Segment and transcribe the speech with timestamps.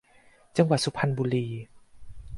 [0.57, 1.45] จังหวัดสุพรรณบุรี